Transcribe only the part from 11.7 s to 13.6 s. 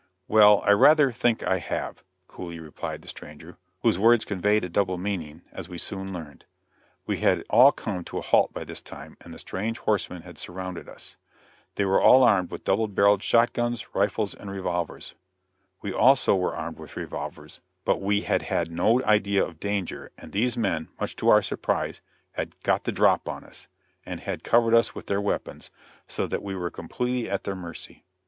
They were all armed with double barreled shot